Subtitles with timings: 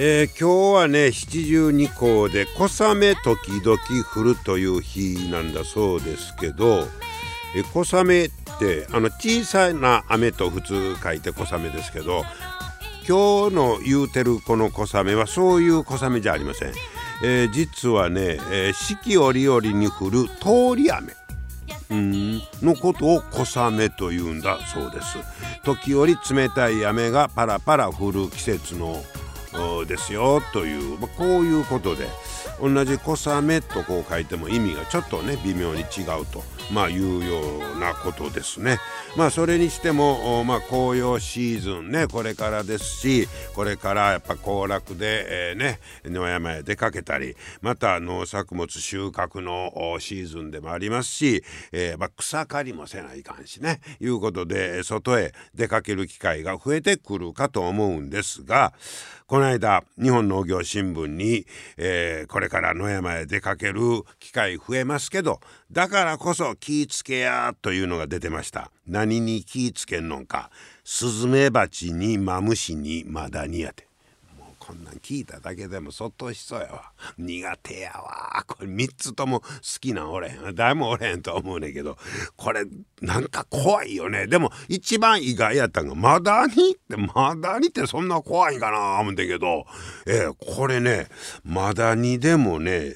[0.00, 3.76] えー、今日はね七十二校で小雨時々
[4.14, 6.86] 降るという日なんだそうですけど
[7.56, 8.30] え小雨っ
[8.60, 12.22] てあの小さな雨と普通書いて小雨ですけど
[13.08, 16.72] 今日の言うてるこの小雨はそういう小雨じゃありません、
[17.24, 21.12] えー、実はね、えー、四季折々に降る通り雨。
[21.90, 25.16] うんのことを小雨というんだそうです。
[25.64, 29.02] 時折冷たい雨がパラパラ降る季節の
[29.86, 32.08] ですよという、まあ、こういうことで
[32.60, 37.40] 同じ小雨とこう書いても意味がちょっとね微妙に違うとまあいうよ
[37.76, 38.78] うなことですね。
[39.16, 58.74] まあそれにしてもまあ紅葉シーズンねこれからですしこれからやっぱ行楽で、えー、ね野山へ出かけたりまた農作物収穫のシーズンでもありますし、えー、まあ、草刈りもせないかんしねいうことで外へ出かける機会が増えてくるかと思うんですが
[59.28, 63.80] この間日本農業新聞に、えー、これから野山へ出かける
[64.18, 68.70] 機会増えますけどだからこそ気ぃつけやというのが出てました。
[68.86, 70.50] 何に気ぃつけんのか。
[70.82, 73.87] スズメバチにマムシにマダニやて。
[74.68, 76.92] こんなん聞いただけでもそっとしそうやわ。
[77.16, 78.44] 苦手やわ。
[78.46, 79.46] これ3つとも好
[79.80, 80.54] きなんおれへん。
[80.54, 81.96] 誰もおれへんと思うねんけど。
[82.36, 82.66] これ
[83.00, 84.26] なんか怖いよね。
[84.26, 89.64] でも一番意外やったんがマダニってマダニってそんな怖いんかな思うんだけど、
[90.06, 91.06] えー、これね
[91.44, 92.92] マダニでもね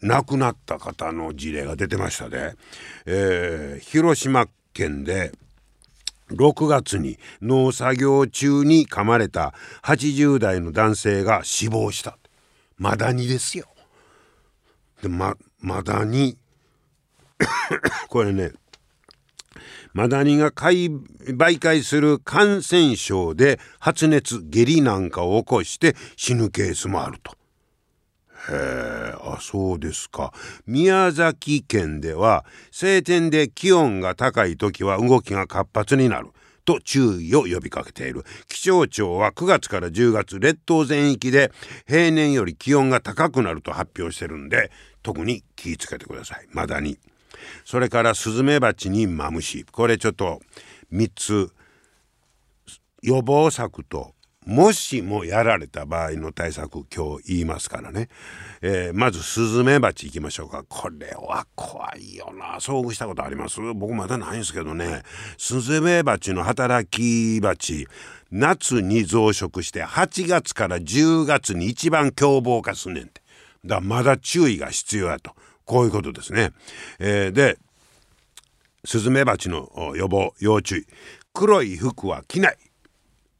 [0.00, 2.56] 亡くなった方の事例が出てましたで、
[3.06, 5.30] えー、広島県で
[6.32, 12.18] 6月に農作業中に噛まれた80代の男性が死亡した
[12.78, 13.66] マダニですよ。
[15.02, 16.36] でまマダニ
[18.08, 18.52] これね
[19.92, 27.36] マダニが媒介する感染症で発熱下痢なんかを起こして死ぬケースもあると。
[28.50, 30.32] へえあそうですか。
[30.66, 36.28] 宮崎県では晴天で気温が高い時は動きが活発になる。
[36.64, 38.24] と注意を呼びかけている。
[38.46, 41.50] 気象庁は9月から10月列島全域で
[41.88, 44.70] 平年より気温が高くなると発表してるんで
[45.02, 46.46] 特に気をつけてください。
[46.52, 46.98] まだに。
[47.64, 49.64] それからスズメバチにマムシ。
[49.64, 50.40] これちょっと
[50.92, 51.50] 3つ。
[53.02, 54.14] 予防策と
[54.44, 58.08] もしもやられた場合の対策今日言いますからね、
[58.60, 60.64] えー、まずスズメバチいきましょうか。
[60.68, 62.56] これは怖いよな。
[62.56, 63.60] 遭遇したことあります？
[63.74, 65.02] 僕まだないんですけどね。
[65.38, 67.86] スズメバチの働きバチ
[68.32, 73.22] 夏に増殖して8月から10月に一番凶暴化すんねんて。
[73.64, 75.36] だまだ注意が必要やと。
[75.64, 76.50] こういうことですね、
[76.98, 77.56] えー、で
[78.84, 80.86] スズメバチの予防要注意。
[81.32, 82.58] 黒い服は着ない。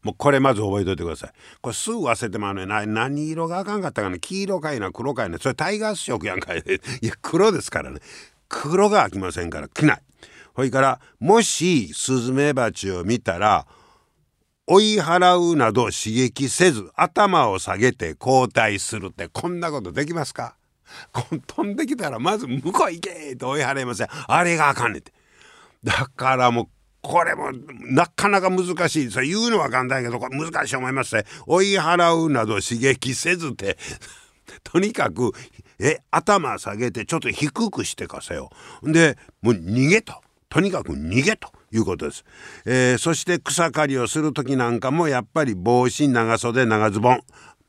[0.03, 1.31] もうこれまず覚えといてください。
[1.61, 6.59] これすぐ忘れてまうねな何色があかんかったかな黄色かいな黒かいなそれタイガース色やんかい。
[7.01, 8.01] いや黒ですからね。
[8.49, 10.03] 黒が飽きませんから着ない。
[10.55, 13.67] ほいからもしスズメバチを見たら
[14.67, 20.57] 追い払うなど刺激せず頭を下げて交代するってこんなことできますか？
[21.47, 24.09] 飛んできたらまず向こう行けと追い払いません。
[24.11, 25.13] あれがあかんねんて。
[25.83, 26.69] だからもう
[27.03, 27.51] これも
[27.91, 29.11] なかなか難しい。
[29.11, 31.25] それ言うのは簡単やけどこれ難しい思いますね。
[31.47, 33.77] 追い払うなど刺激せずて
[34.63, 35.33] とにかく
[35.81, 38.51] え頭下げてちょっと低くしてかせよ。
[38.83, 40.15] でもう逃げと。
[40.49, 42.25] とにかく逃げということです、
[42.67, 47.21] えー、そして草刈りをする時なんかもやっぱり帽子長袖長ズボン。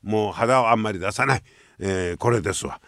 [0.03, 1.43] もう肌をあんまり出さない、
[1.79, 2.81] えー、これですわ。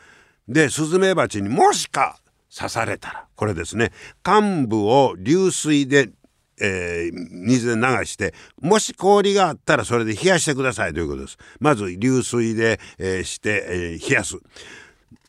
[0.47, 2.19] でスズメバチにもしか
[2.55, 3.91] 刺されたらこれですね。
[4.21, 6.09] 患部を流水で
[6.61, 11.37] えー、水で流してもし氷があったらそれで冷やしてくださいということです。
[11.59, 14.37] まず流水で、えー、して、えー、冷やす。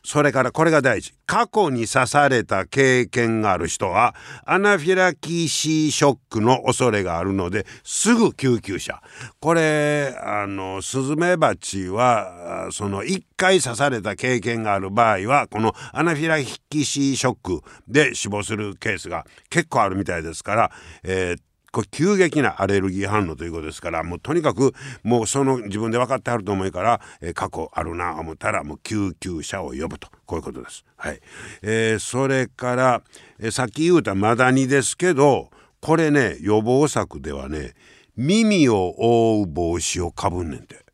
[0.07, 1.13] それからこれが大事。
[1.25, 4.15] 過去に刺された経験がある人は
[4.45, 9.01] アナフィラキシーショックの恐れがあるのですぐ救急車。
[9.41, 20.71] これあのスズメバチはその1回刺された経験がある場合はこのアナフィラキシーショックで死亡するケースが結構あるみたいですから、
[21.03, 24.73] えーこれ急激なアレルギー反応ということですからもうとにかく
[25.03, 30.85] もうその自分で分かってはると思うから、えー、過去あるな思ったらもう救急車を呼ぶとこういうことです。
[30.95, 31.19] はい
[31.61, 33.01] えー、それから、
[33.39, 35.49] えー、さっき言うたマダニですけど
[35.79, 37.73] これね予防策ではね
[38.15, 40.87] 耳を覆う帽子をかぶんねんて。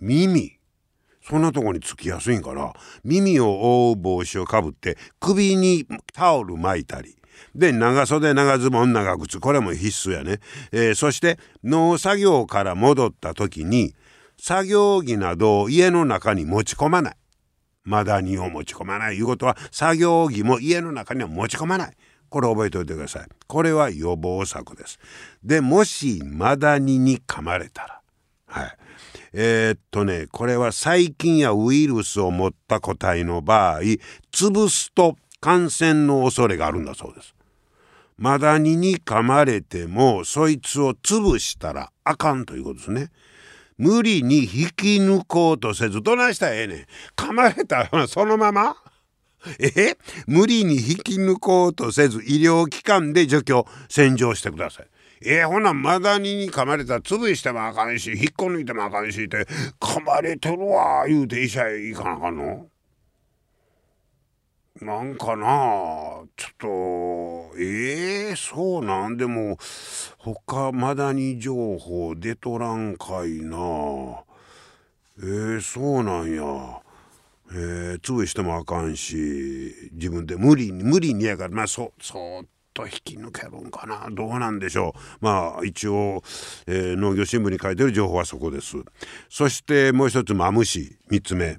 [0.00, 0.58] 耳
[1.28, 2.72] そんなとこにつきやすいんから
[3.04, 7.16] 耳を覆う帽子をかぶって首にタオル巻いたり
[7.54, 9.40] で長袖長ズボン長靴。
[9.40, 10.40] これも必須やね、
[10.72, 13.94] えー、そして農作業から戻った時に
[14.38, 17.16] 作業着などを家の中に持ち込まない。
[17.84, 19.16] マダニを持ち込まない。
[19.16, 21.96] いうことは作業着も家の中には持ち込まない。
[22.28, 23.28] これ覚えておいてください。
[23.46, 24.98] これは予防策です。
[25.42, 28.00] でもしマダニに噛まれたら。
[28.46, 28.76] はい。
[29.32, 33.80] えー、っとねこれは細菌やウイルスを持った個体の場合
[34.32, 37.34] 潰すと感染の恐れがあるんだそうです。
[38.16, 43.10] マダニに噛まれてもそいつを潰したらあかんということですね。
[43.76, 46.86] 無理に引き抜こうとせずどないしたらええねん。
[47.16, 48.76] 噛まれたらそのまま？
[49.60, 49.96] え？
[50.26, 54.86] 無理に引き抜こうとせず医療機関で除去洗浄してください。
[55.22, 55.44] え？
[55.44, 59.46] ー、ほなマダニに噛まれたら潰してもあかんし引っこ抜いてもあかんしって
[59.78, 62.66] 噛まれてるわ言うて医者へ行かなあかんの？
[64.80, 65.46] なんかな
[66.36, 69.16] ちょっとええー、そうなん？
[69.16, 69.58] でも
[70.18, 73.56] 他マダニ情報出とらんかいな
[75.18, 76.80] えー、そうなんや。
[77.50, 84.08] えー、潰してもあかんし自分で無理に無理にやからまあそそっと引き抜けるんかな。
[84.12, 85.00] どうなんでしょう。
[85.24, 86.22] まあ一応、
[86.66, 88.76] えー、農業新聞に書いてる情報はそこです。
[89.28, 91.58] そしてもう一つマムシ3つ目。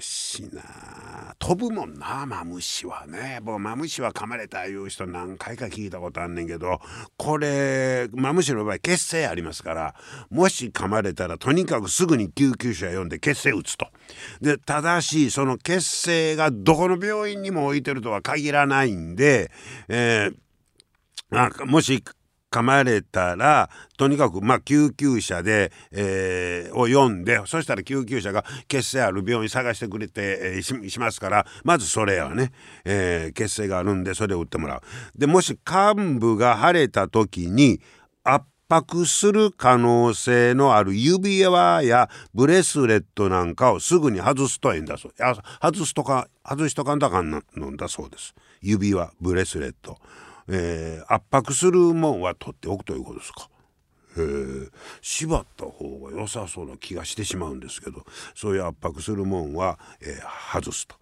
[0.00, 6.80] マムシな飛ぶもんなマムシはね僕マムシは噛まれたいう人何回か聞いたことあんねんけど
[7.18, 9.94] これマムシの場合血清ありますから
[10.30, 13.88] もし噛まれたらとにかくすぐに救急車呼んで血清打つと。
[14.40, 19.50] でただしその血清がどこの病院にも置いてるとは限らないんで、
[19.88, 22.02] えー、もし
[22.50, 32.52] 噛まれたらとにかくまあ救急車で、えー、を読んでそしたら救急車が血清ある病院探してくれて、えー、しますからまずそれはね、
[32.84, 35.18] えー、血清があるんでそれを打ってもらう。
[35.18, 37.80] でもし患部が腫れた時に
[38.24, 45.12] 圧迫する可能性のある指輪やブレスレットなんかをすぐに外すといいんだそう。
[45.60, 47.42] 外すとか外しとかんとあかんの
[47.76, 48.34] だそうです。
[48.60, 49.98] 指輪ブレスレット。
[50.50, 53.48] えー、圧迫するもんは取っておくということですか。
[54.18, 54.68] え、
[55.00, 58.04] 縛った方が良さそうな気がしてしまうんですけど
[58.34, 60.96] そういう圧迫するもんは、えー、外すと。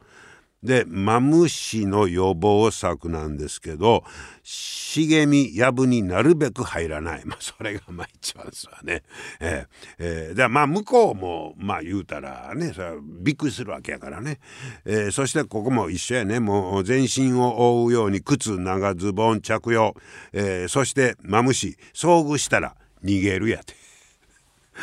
[0.63, 4.03] でマムシの予防策なんですけど
[4.43, 9.03] 茂みやぶになるべく入らない、まあ、それがまあ一番ですわね。
[9.41, 9.67] えー
[9.99, 14.41] えー、でまあ向こうもまあ言うたらねそれびっくりするわけやからね、
[14.85, 16.41] えー、そしてここも一緒やね。
[16.41, 19.95] もう全身を覆うように靴長ズボン着用、
[20.33, 22.75] えー、そしてマムシ遭遇したら
[23.05, 23.88] 逃げるやて。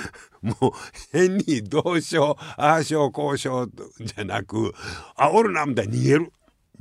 [0.41, 0.71] もう
[1.11, 3.71] 変にどうしようああしようこうしよう
[4.01, 4.73] じゃなく
[5.15, 6.31] あおるなみたいに逃げる。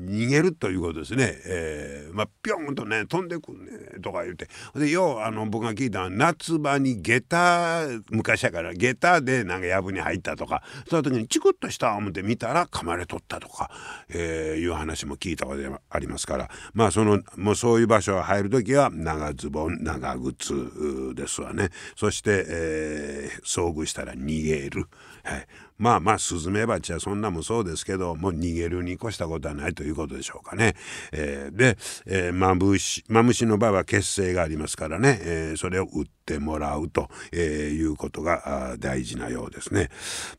[0.01, 4.49] 逃げるということですね、えー、まあピョンとね飛んでくんねとか言って。
[4.75, 13.71] でようあの僕が聞いたのは夏場に下駄昔やから下駄でなんか藪に入ったとかその時にチクッとした思って見たら噛まれとったとか、
[14.09, 16.51] えー、いう話も聞いたことがありますから。
[16.73, 21.71] まあそのもうそういう場所入る時は長ズボン長靴ですわね。
[21.97, 24.87] そして、えー、遭遇したら逃げる。
[25.25, 25.47] はい、
[25.79, 30.75] まあまあスズメバチはそんなもそうですけどもう逃げるに越したことはないということでしょうかね。
[31.13, 39.89] えー、で、えー、マムシマムシの場合は血清がありますからね、えー、それを打ってもらうと、えー、いうことが大事なようですね。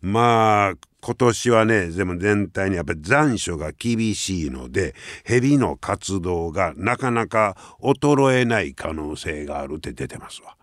[0.01, 10.56] まあ今年はねでも全体にやっぱり残暑が厳しいので蛇の活動がなかなか衰えない可能性があるって出てますわ。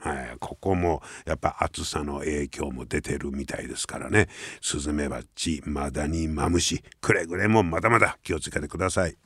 [0.00, 4.28] はい、ここもやっぱ暑さの影響も出てるみたいですからね。
[4.62, 9.16] スズメバチマダニマムシくれぐれもまだまだ気をつけてください。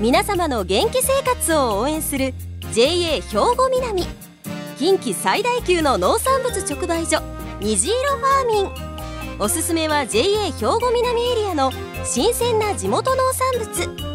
[0.00, 2.34] 皆様の元気生活を応援する
[2.72, 4.04] JA 兵庫南。
[4.78, 7.22] 近畿最大級の農産物直売所
[7.60, 9.38] 虹色ファーミン。
[9.40, 11.72] おすすめは JA 兵庫南エリアの
[12.04, 14.14] 新鮮な地元農産物。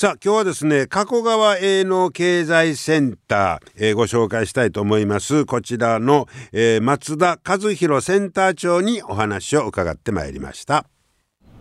[0.00, 5.44] さあ今日はですね加古川営農経済センター、えー、ご紹介したいと思います。
[5.44, 10.86] こちらの、えー、松田和弘センター長にお話を伺ってまいりました。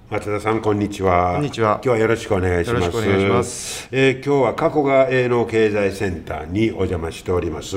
[0.10, 1.34] 松田さんこんにちは。
[1.34, 1.82] こんにちは。
[1.84, 2.86] 今日はよろしくお願いします。
[2.86, 3.90] よろしくお願いします。
[3.92, 7.76] えー、今日は加古川営農経済センターにお邪魔しております。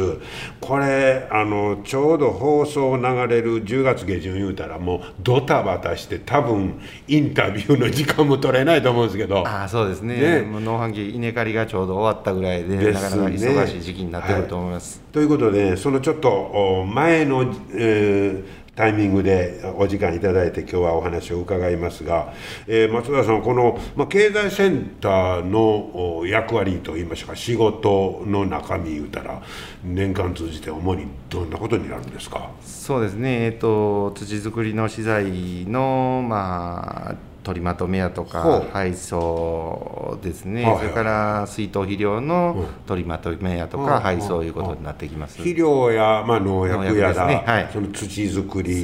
[0.60, 9.42] これあのちょうど放送流れる10月下旬言うたらもうドタバタして多分インタビューの時間も取れないと思うんですけど。
[9.44, 22.32] あそうですね、ね、もう農飯期稲刈りがちょうど終わったぐらいで、ね、なかなか忙しい時期になってくると思います、はい、ということでそのちょっと前の、えータイミングでお時間いただいて今日はお話を伺いますが、
[22.66, 29.42] えー、松田さんこの、まあ、経済センターの役割といいましょうか仕事の中身言うたら
[29.84, 32.50] 年間通じて主にどんなことになるんですか？
[32.62, 35.24] そうですね、えーと、土作りの資材
[35.66, 47.44] の、まあ取りまとめやとか配送ですね、はいはい、それから水筒肥料の取りまとめやとか配送いうことになってきます、肥料や、まあ、農薬やら、ね。
[47.46, 48.82] はい、その土作り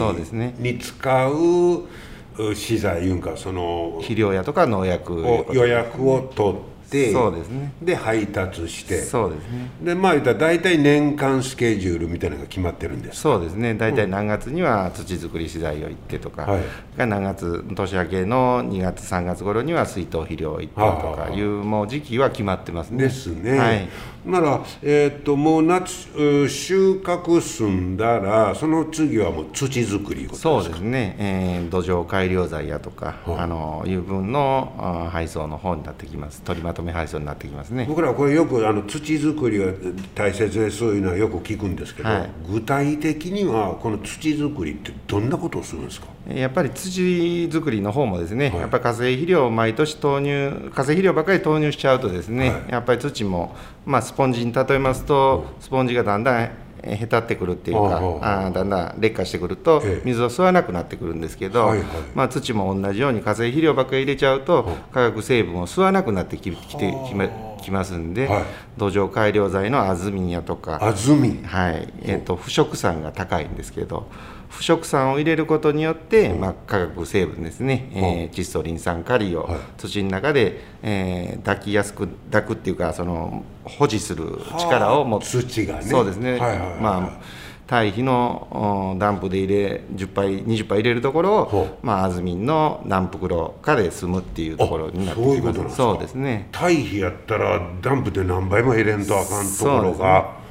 [0.59, 7.73] に使う資材いうんかその肥料やとか農薬予約を取ってってそうですね。
[7.83, 9.03] で配達して。
[9.03, 9.71] そうですね。
[9.83, 13.21] でまあ言ったら大体年間スケジュールみたいなのが決まってるんです。
[13.21, 13.75] そうですね。
[13.75, 16.63] 大体何月には土作り資材を行ってとか、はい、
[16.97, 23.03] 何月年明けの2月3月頃には水筒肥料を行ってとかいうもう時期は決まってますね。
[23.03, 23.89] ですね、はい、
[24.27, 36.43] なら、えー、っともう夏収穫済んだらその次はもう土作りそうですね、えー、土壌改良材やとか、はい、あの油分の配送の方になってきます。
[36.43, 37.87] 取りまとめ配送になってきますね。
[37.89, 39.67] 僕らこれよくあの土作りが
[40.15, 46.09] 大切でそういうのはよく聞くんですけど、はい、具体的にはこの土作りってどんなことをするんですか？
[46.29, 53.55] やっぱり土作りの方もですね、はい、やっぱり化成肥料を毎年投入化成肥料ばかり投入しちゃうとですね、はい、やっぱり土も、
[53.85, 56.51] まあ、スポンジに例えますと、スポンジがだんだん
[56.83, 61.75] へたってくるっていうかあだんだん劣化してくると水を吸わなくなってくるんですけど、
[62.15, 67.29] まあ、土も同じように化成肥料ばっかり入れちゃうと化学成分を吸わなくなってききてきま
[67.63, 68.45] きますんで、はい、
[68.77, 71.93] 土壌改良剤のアズミンやとかアズミン、はい。
[72.03, 74.09] えーと、腐食酸が高いんですけど
[74.57, 79.47] 腐食酸を入れることによって、まあ、化学成分ですね、えー、窒素リン酸カリを
[79.77, 85.45] 土の中で、えー、抱きやすく抱くっていうかその保持する力を持つ。
[85.45, 85.83] 土がね。
[85.83, 86.39] そうですね、
[86.81, 95.77] まあ堆肥のダンプで入れ10杯20杯入れるところを、まあ、アズミンのダンプ袋かで済むっていうところになってきます。
[95.77, 96.49] そうですね。
[96.53, 100.46] 堆肥やったらダンプで何倍も入れんとあかんところが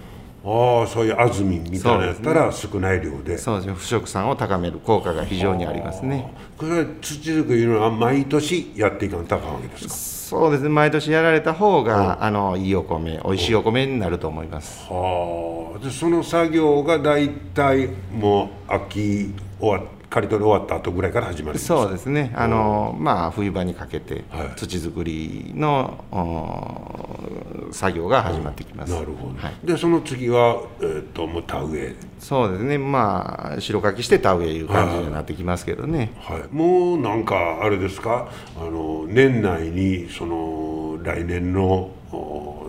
[0.48, 3.38] ああそういうアズミンみたいなやったら少ない量で。
[3.40, 3.74] そうですね。
[3.74, 6.32] 腐食酸を高める効果が非常にありますね。
[6.58, 9.94] これは土作りのは毎年やっていかんとあかんわけですか？
[10.38, 10.70] そうですね。
[10.70, 14.86] 毎年やられた方が、あのいいお米おいしいお米になると思います。
[14.88, 15.80] はあ。
[15.84, 22.32] でその作業が大体もう秋終わって刈り取り終わった後ぐらいから始まるそうですね。
[22.36, 24.24] あの、まあ、冬場にかけて
[24.56, 31.96] 土作りの、はい、作業が始まってきます、なるほど、はい、でその次は、えーと、もう田植え。
[32.18, 32.78] そうですね。
[32.78, 38.30] まあ白かきして田植えいう感じになってきますけどね、はい、はい、もうなんかあれですか？
[38.58, 41.92] あの年内にその来年の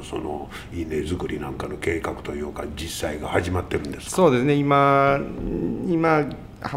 [0.03, 4.55] その稲作りなんかの計画というか実際が始まってるんですそうですね。
[4.55, 5.21] 今
[5.87, 6.25] 今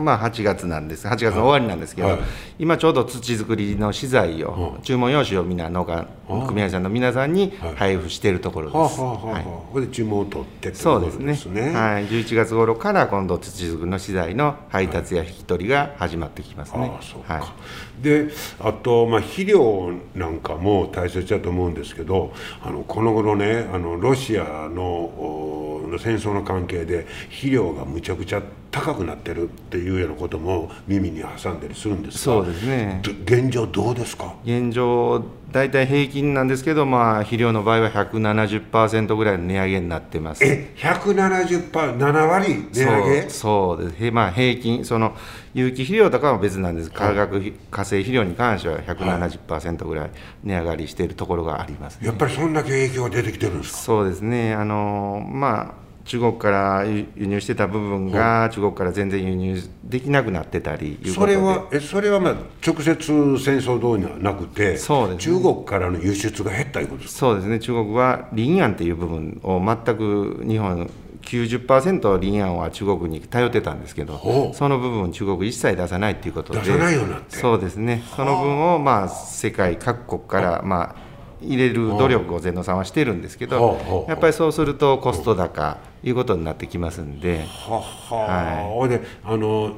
[0.02, 1.08] まあ、8月なんです。
[1.08, 2.20] 8月の終わりなんですけど、はい、
[2.60, 6.08] 今ちょうど土作りの資材を、注文用紙をみんな農家
[6.48, 9.02] 組合さんの皆さんに配布しているところです。
[9.02, 16.92] はい、ここで注文を取ってそうですね、はい、11月頃から今度土作りの資材の配達や引き取りが始まってきますね。
[17.26, 17.54] は
[18.00, 22.32] い、であと、まあ、肥料なんかも大切だと思うんですけど
[22.62, 33.02] あのこの頃ねあのロシアの戦争の関係で肥料がむちゃくちゃ高くなってるっていうようなことも耳に挟んだりするんですがそうですね。
[33.26, 34.36] 現状どうですか？
[34.46, 40.44] 現状大体平均なんですけど、まあ、肥料の場合は170%ぐらいの値上げになってます。
[40.46, 43.30] え170%、7割値上げ？
[43.30, 45.16] そうです、まあ、平均その
[45.56, 46.92] 有機肥料とかは別なんです。
[46.92, 50.12] 化学化成肥料に関しては170%ぐらい
[50.44, 53.78] 値上がりしているところがあります、ね、やっぱりそんだけ影響が出てきてるんですか？
[53.80, 54.54] そうですね。
[54.54, 62.36] あのまあ中国から輸入してた部分が中国から全然輸入できなくなってたりそれはえそれはまあ
[62.66, 67.60] 直接戦争どうにはなくてそうです、ね、中国からの輸出が減ったいうことですそうですね。
[67.60, 70.90] 中国はリンアンっていう部分を全く日本
[71.22, 77.36] 90%リンアンは中国に頼ってたんですけどその部分中国一切出さないっていうことで出さないようになって。
[77.36, 78.02] そうですね。
[78.16, 81.10] その分をまあ世界各国からまあ
[81.42, 87.46] 入れる努力を全農さんはしてるんですけどやっぱりそうするとコスト高いうことになってきますんで。
[87.48, 89.74] はは、はい、であの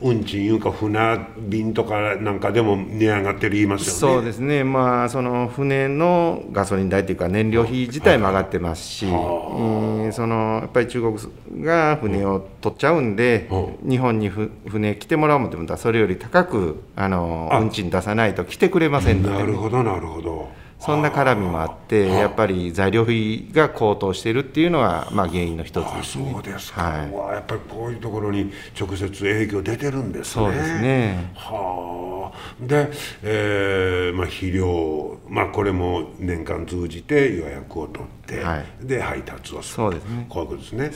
[0.00, 4.14] 運賃いうか船便とかなんかでも値上がってる言いますよね。
[4.16, 4.64] そうですね。
[4.64, 20.63] まあその船のガソリン代というか燃料費自体も上がってますし、はいえー、そのやっぱり中国が船を取っちゃうんで、うん、日本に船来てもらおうもって思ったらそれより高くあの運賃出さないと来てくれませんので、ね、なるほどなるほど。
[20.84, 26.32] そんな絡みもあって、やっぱり材料費が高騰しているっていうのは、まあ、原因の一つですね。
[26.32, 30.44] そうですか、はい、やっぱりこういうところに直接影響出てるんですね。
[30.44, 31.32] そうですね。
[31.34, 32.66] はあ。
[32.66, 32.90] で、
[33.22, 39.74] えーまあ、肥料、まあ、これも年間通じて予約を取って、はい、で配達をする。
[39.76, 40.26] そうですね。
[40.28, 40.90] こういうことですね。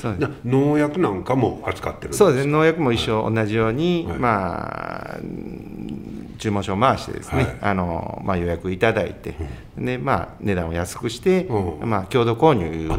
[0.44, 2.46] 農薬なんかも扱ってるそうです。
[2.46, 5.18] ね農薬も一緒、はい、同じように、はい、まあ
[6.38, 9.34] 注文書を回してですね、はい、あのまあ、予約いただいて、
[9.76, 12.90] うん、でまあ、値段を安くして、うん、まあ、共同購入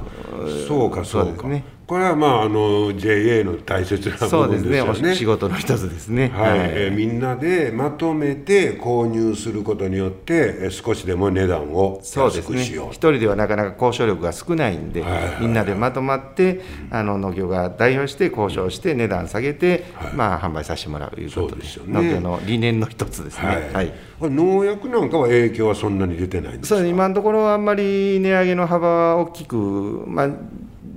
[0.67, 1.03] そうか。
[1.05, 5.15] そうですねこれはまああの JA の大切な部分ですよね。
[5.15, 6.29] 仕事の一つですね。
[6.29, 12.93] はい、はい、えみんなでまとめて購入することによって少しでも値段を安くしよう。
[12.93, 23.47] 一、ね、人ではなかなか交渉力が少ないんで、はいはいはい、みんなでまとまって、あの農業が代表して交渉して値段下げて、はい、まあ販売させてもらうということで、でね、農業の理念の一つですね。
[23.47, 23.73] はい。
[23.73, 26.79] はい、これ農薬なんかは影響はそんなに出てないんですか？
[26.79, 30.29] そう今のところあんまり値上げの幅は大きくまあ。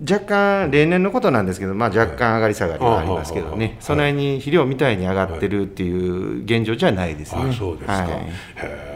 [0.09, 7.53] 若干、例年のことなんですけど、まあ、若干上がり下がりはありますけどね、その辺に肥料みたいに上がってるっていう現状じゃないですね。
[7.53, 8.09] そうですか、は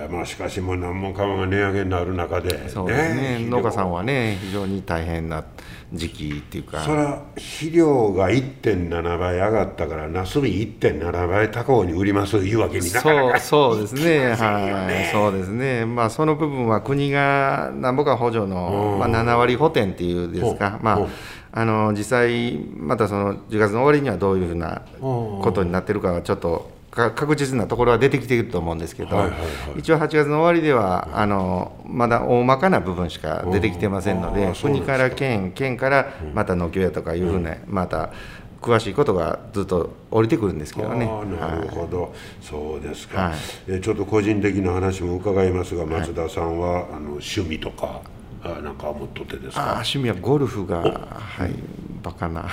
[0.08, 5.44] い、まあ、しかし、もう何もかもが値上げになる中で、そうですね、農家さんはね、非常に大変な。
[5.92, 6.80] 時期っていうか。
[6.80, 13.40] それは肥料が1.7倍上がったからなすび1.7倍高に売りますいうわけになかなか。
[13.40, 14.34] そうですね。
[14.34, 15.12] はい。
[15.12, 15.86] そうですね。
[15.86, 20.78] まあその部分は国がなんぼか補助の、まあ、7割補填っていうですか。
[20.82, 21.06] まあ
[21.52, 29.39] あの実際またその10月の終わりにはどういうふうなことになってるかはちょっと確実なところは出てきていると思うんですけど、はいはいは
[29.76, 38.11] い、一応8月の終わりではあのまだ大まかな部分しか出てきてませんので国から県県からまた農協やとかいうふうな、また
[38.63, 41.06] 詳しいことがずっと降りてくるんですけどね。
[41.39, 43.35] なるほど、はい、そうですか、はい、
[43.69, 48.15] えちょっと個人的な話も伺いますが松田さんは、はい、あの趣味とかあ
[48.63, 49.82] なんか持っとってですか？
[49.85, 51.52] 趣味はゴルフがはい
[52.02, 52.43] バカな。
[52.43, 52.45] い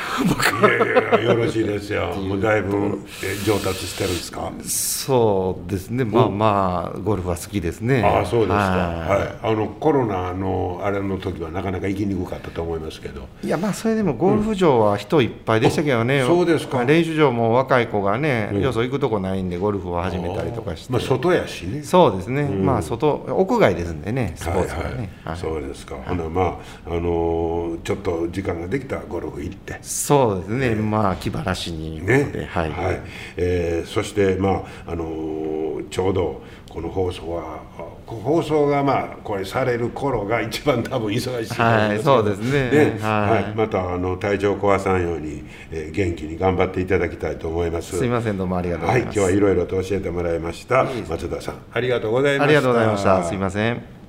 [0.64, 2.08] やいや よろしいですよ。
[2.16, 3.00] もうだいぶ
[3.46, 4.52] 上達してるんですか？
[4.64, 6.04] そうですね。
[6.06, 8.04] まあまあゴルフは好きですね。
[8.04, 8.56] ああそうですか。
[8.56, 13.28] はい、あのコロナのあれの時はなかなか行きにくかったと思いますけど。
[13.44, 16.84] いやまあそれでもゴルフ場は人いっぱいでしたけどね、うん、そうですか。
[16.84, 20.94] 練習場も若い子がね、うん、よそ行くとこないんでゴルフを始めたりとかして。
[20.94, 21.84] まあ外やしね。
[21.84, 29.80] そうですね、うん、まあ外屋外ですんでねスポーツはね、はいはいはい、そうですか、ほなまああのー、ちょっと時間ができたゴルフ行って。
[29.82, 32.06] そうですね、えー、まあ気晴らしに。
[32.06, 32.50] ね。
[32.50, 33.02] はい、はい、
[33.38, 37.62] えー、そしてまああのー、ちょうどこの放送は
[38.08, 47.98] 放送がまあこれされる頃が一番多分忙しいと思いますはい、そうですね、ね、はい、はい、またあの体調壊さんように、えー、元気に頑張っていただきたいと思います。
[47.98, 48.38] すいません。
[48.38, 50.86] どうもありがとうございます、はい、今日はいろいろと教えてもらいました。
[51.08, 52.46] 松田さんありがとうございました。
[52.46, 53.24] ありがとうございました。
[53.24, 54.03] すいません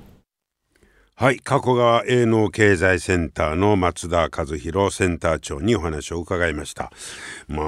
[1.17, 6.91] はい、加古川営農経済センターの松田和弘センター長にお話を伺いました。
[7.47, 7.63] ま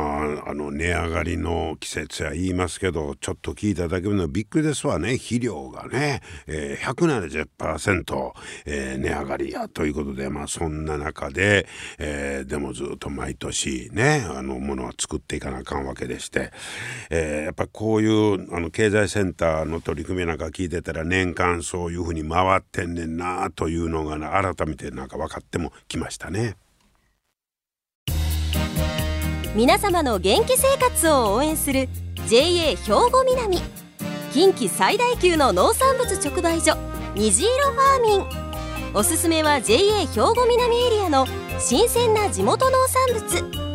[0.45, 5.13] あ、あの、値上がりの季節や言いますけど、ちょっと聞いただけでもびっくりですわね。
[5.13, 8.33] 肥料がね、えー、170%、
[8.65, 11.67] えー、値上がりやということで、まあ、そんな中で、
[11.99, 16.51] えー、でもずっと毎年ね、あの、ものは作っていかなあかんわけでして、
[17.09, 24.17] えー、やっぱこういう、あの、経済センターの取り組みなんか聞いてたら、年間そういうふうに回ってんねんなというのが
[24.55, 26.55] 改めてなんか分かってもきましたね。
[29.55, 31.89] 皆様の元気生活を応援する
[32.27, 33.59] JA 兵庫南。
[34.31, 36.77] 近畿最大級の農産物直売所
[37.15, 38.25] 虹色ファーミン。
[38.93, 41.25] おすすめは JA 兵庫南エリアの
[41.59, 43.67] 新鮮な地元農産物。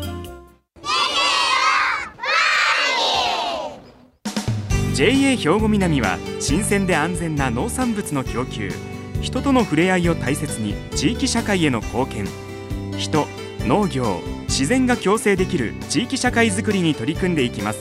[4.93, 8.69] JA 兵庫南は新鮮で安全な農産物の供給
[9.23, 12.27] 人との触れ合いを大切に地域社会への貢献。
[12.97, 13.25] 人
[13.59, 17.79] 農業自然が共生できる地域社会づくりに取り組んでいきます。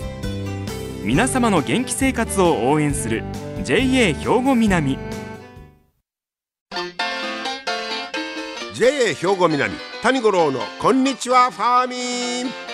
[1.03, 3.25] 皆様の元気生活を応援する
[3.65, 4.97] JA 兵庫南。
[8.75, 12.72] JA 兵庫南谷五郎のこんにちはファーミン。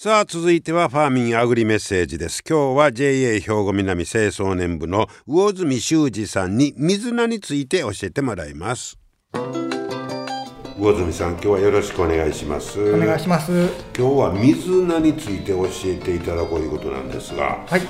[0.00, 2.44] さあ続いてはファーミンアグリメッセージです。
[2.48, 8.96] 今日は JA 兵庫南清掃年部の魚住修二さんに水菜について教えてもらいます。
[9.32, 12.80] 魚住さん今日はよろしくお願いします。
[12.94, 13.50] お願いします。
[13.98, 17.80] 今日は水菜について教えていただこういうことなんですが、はい。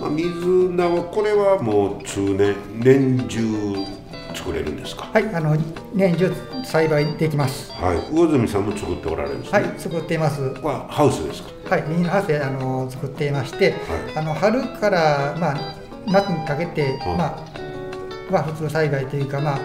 [0.00, 4.01] まあ、水菜はこれはもう通年年中
[4.34, 5.10] 作れるんですか？
[5.12, 5.56] はいあの
[5.94, 6.32] 年中
[6.64, 7.72] 栽培できます。
[7.72, 7.98] はい。
[8.14, 10.40] 魚住さんも作っておられるんですね、はい作っています。
[10.42, 11.76] はハウスですか？
[11.76, 13.78] はいミニハウスであの作っていまして、はい。
[14.16, 15.74] あの春からまあ
[16.06, 17.16] 夏にかけて、うん。
[17.16, 19.58] まあは普通栽培というかまあ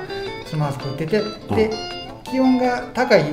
[0.45, 1.21] そのまま作ってて、
[1.55, 1.71] で
[2.23, 3.23] 気温が高い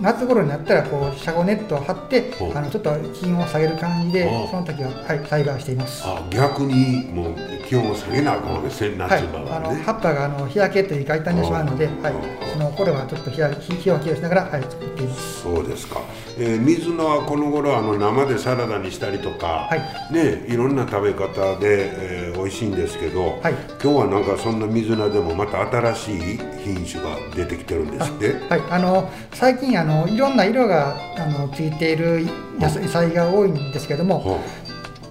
[0.00, 2.52] 夏頃になったらこう遮光ネットを張って、う。
[2.52, 4.46] んあのちょっと気温を下げる感じで、う。
[4.46, 6.02] んその時ははい栽培しています。
[6.04, 7.34] あ逆にもう
[7.68, 12.00] 気温を下げなあかんわけですね夏はい、場あはね、の葉っぱがあの日焼けというか傷んでしまうので、う。
[12.00, 12.14] んはい、
[12.52, 15.42] その頃はちょっと日焼け日を気をしながら、はい、作っています。
[15.42, 16.00] そうですか、
[16.38, 19.76] えー水菜はこの頃あの生でサラダにしたりとか、は
[20.10, 20.12] い。
[20.12, 21.90] ねいろんな食べ方で、
[22.28, 23.54] えー美味しいんですけど、はい。
[23.82, 28.34] 今日はなんかそんな水菜でもまた新しい品種が出てきてるんですって？
[28.48, 32.26] はい、あの最近あのいろんな色があのついている
[32.58, 34.38] 野菜が多いんですけども、は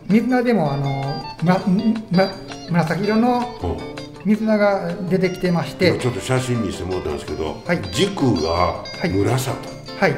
[0.07, 1.93] 水菜でもあのむらむ
[2.69, 3.43] 紫色の
[4.25, 7.81] 水菜が出てきてまして、今ちょっと写真にしてもらったんですけど、はい。
[7.91, 9.09] 軸がい。
[9.09, 9.57] 紫、
[9.99, 10.17] はい、は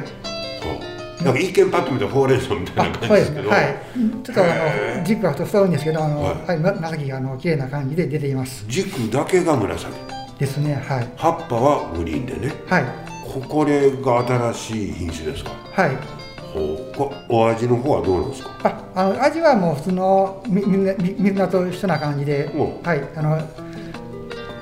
[1.20, 3.76] あなんか一見パッと見てほうれん草みたいな感じですけど、はい、
[4.22, 4.46] ちょっとあ
[4.98, 6.56] の軸が太いんですけど、あのははい。
[6.56, 8.64] い、紫があの綺麗な感じで出ています。
[8.68, 9.92] 軸だけが紫。
[10.38, 12.54] ですね、はい、葉っぱはグリーンでね。
[12.68, 12.84] はい、
[13.28, 15.50] ここれが新しい品種ですか？
[15.72, 15.96] はい。
[16.54, 18.50] ほお味の方はどうなんですか？
[18.62, 22.62] あ、あの味はもう普通のみみみ水菜と一緒な感じで、う。
[22.62, 23.38] んはい、あの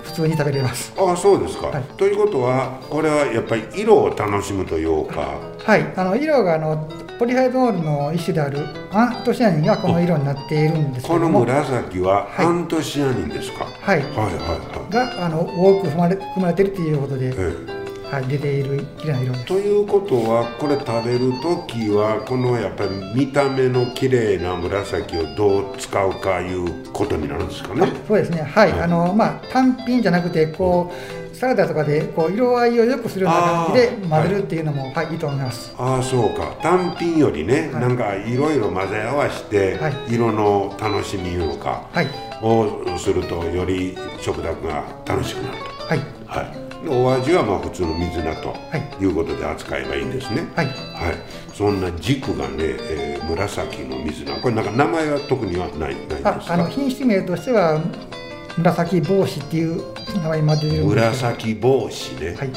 [0.02, 0.92] 普通に食べれます。
[0.98, 1.82] ああそうですか、はい。
[1.96, 5.38] ということはこれはやっぱり色を楽しむというか。
[5.64, 8.58] はい、あの色があのポリハイドールの一種である
[8.92, 12.46] アントシアニンがこの色になっているんですけこのども、紫ははい。
[12.46, 14.92] アントシアニンですか、はい、はいはいはい。
[14.92, 19.44] があの多く含まれ含まれているということで、ええはい、出ている綺麗な色です。
[19.46, 27.92] ということはこれ食べる時はこのやっぱり見た目の綺麗な紫をどう使うかいうことになるんですかね。
[28.06, 28.80] そうですね、はい、はい。
[28.82, 35.74] あのまあ単品じゃなくてこうサラダとかでこう色合いを良くするような感じで混ぜるっていうのも、はい、いいと思います。
[35.76, 36.56] ああそうか。
[36.62, 37.82] 単品よりね、はい。
[37.82, 39.94] なんかいろいろ混ぜ合わせて、はい。
[40.08, 42.08] 色の楽しみいうのかはい、
[42.40, 45.64] をするとより食卓が楽しくなると。
[45.88, 50.46] はい、はい、でお味はまあ普通の水菜とはいいうことで扱えばいいんですね。
[50.54, 50.74] はい、はい、
[51.54, 56.44] そんな軸がね、えー紫の水菜、これなんか名前は特にはないないんですあか？
[56.54, 57.80] あの品種名としては
[58.56, 59.82] 紫帽子っていう
[60.14, 62.34] 名前まで出てる紫帽子ね。
[62.36, 62.50] はい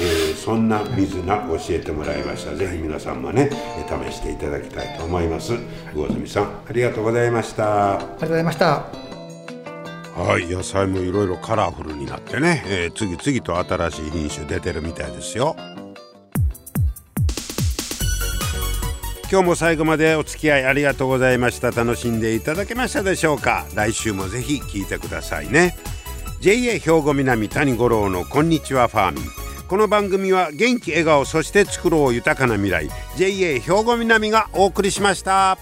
[0.00, 2.54] えーそんな水菜教えてもらいました。
[2.54, 5.52] ぜひ皆さんもね、えー試していただきたいと思います。
[5.94, 7.94] 魚住さん、ありがとうございました。
[7.94, 9.07] ありがとうございました。
[10.18, 15.56] はい、野菜もいろいろカラフルになってね、えー次々と新しい品種出てるみたいですよ。
[19.30, 21.70] 今日も最後までお付き合いありがとうございました。
[21.70, 23.64] 楽しんでいただけましたでしょうか？
[23.74, 25.76] 来週もぜひ聞いてくださいね。
[26.40, 29.24] JA 兵庫南谷五郎のこんにちはファーミン。
[29.68, 32.88] この番組は元気笑顔そして作ろう豊かな未来。
[33.16, 35.58] JA 兵庫南がお送りしました。